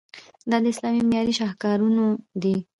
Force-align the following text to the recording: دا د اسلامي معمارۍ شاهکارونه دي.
دا 0.49 0.57
د 0.63 0.65
اسلامي 0.73 1.01
معمارۍ 1.07 1.33
شاهکارونه 1.39 2.03
دي. 2.41 2.55